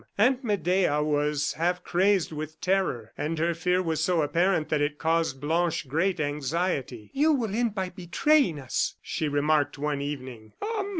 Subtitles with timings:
[0.17, 4.97] Aunt Medea was half crazed with terror; and her fear was so apparent that it
[4.97, 7.11] caused Blanche great anxiety.
[7.13, 10.53] "You will end by betraying us," she remarked, one evening.